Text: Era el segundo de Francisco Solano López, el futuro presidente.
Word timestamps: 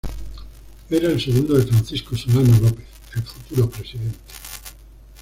Era 0.89 1.09
el 1.09 1.21
segundo 1.21 1.53
de 1.55 1.67
Francisco 1.67 2.17
Solano 2.17 2.57
López, 2.59 2.87
el 3.13 3.21
futuro 3.21 3.69
presidente. 3.69 4.17